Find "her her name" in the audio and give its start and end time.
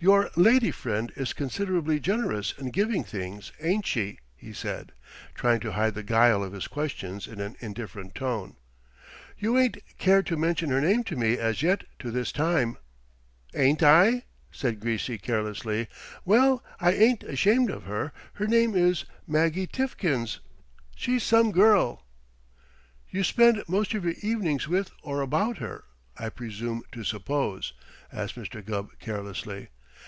17.82-18.76